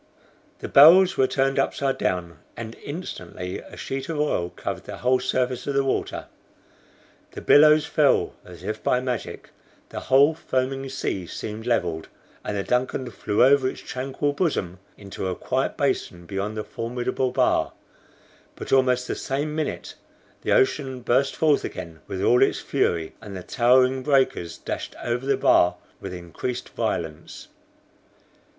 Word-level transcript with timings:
The 0.61 0.67
barrels 0.67 1.15
were 1.15 1.27
turned 1.27 1.59
upside 1.59 1.99
down, 1.99 2.39
and 2.57 2.73
instantly 2.83 3.59
a 3.59 3.77
sheet 3.77 4.09
of 4.09 4.19
oil 4.19 4.49
covered 4.49 4.85
the 4.85 4.97
whole 4.97 5.19
surface 5.19 5.67
of 5.67 5.75
the 5.75 5.83
water. 5.83 6.25
The 7.33 7.41
billows 7.41 7.85
fell 7.85 8.33
as 8.43 8.63
if 8.63 8.81
by 8.83 8.99
magic, 8.99 9.51
the 9.89 9.99
whole 9.99 10.33
foaming 10.33 10.89
sea 10.89 11.27
seemed 11.27 11.67
leveled, 11.67 12.07
and 12.43 12.57
the 12.57 12.63
DUNCAN 12.63 13.11
flew 13.11 13.43
over 13.43 13.69
its 13.69 13.81
tranquil 13.81 14.33
bosom 14.33 14.79
into 14.97 15.27
a 15.27 15.35
quiet 15.35 15.77
basin 15.77 16.25
beyond 16.25 16.57
the 16.57 16.63
formidable 16.63 17.29
bar; 17.31 17.71
but 18.55 18.73
almost 18.73 19.07
the 19.07 19.13
same 19.13 19.55
minute 19.55 19.93
the 20.41 20.51
ocean 20.51 21.01
burst 21.01 21.35
forth 21.35 21.63
again 21.63 21.99
with 22.07 22.23
all 22.23 22.41
its 22.41 22.59
fury, 22.59 23.13
and 23.21 23.37
the 23.37 23.43
towering 23.43 24.01
breakers 24.01 24.57
dashed 24.57 24.95
over 25.03 25.27
the 25.27 25.37
bar 25.37 25.75
with 25.99 26.11
increased 26.11 26.69
violence. 26.69 27.49